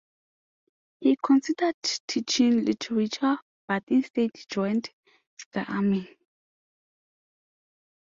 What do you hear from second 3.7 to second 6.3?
instead joined the Army.